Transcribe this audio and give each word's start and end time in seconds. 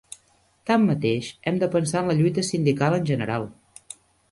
Tanmateix, 0.69 1.29
hem 1.51 1.59
de 1.65 1.69
pensar 1.77 2.03
en 2.03 2.11
la 2.13 2.17
lluita 2.23 2.47
sindical 2.49 2.99
en 3.01 3.09
general. 3.13 3.49